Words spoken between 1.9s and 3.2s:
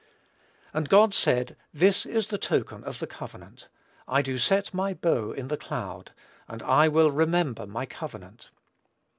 is the token of the